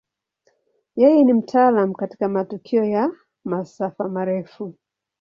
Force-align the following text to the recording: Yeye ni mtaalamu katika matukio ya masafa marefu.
Yeye 0.95 1.23
ni 1.23 1.33
mtaalamu 1.33 1.93
katika 1.93 2.29
matukio 2.29 2.83
ya 2.83 3.11
masafa 3.45 4.09
marefu. 4.09 4.75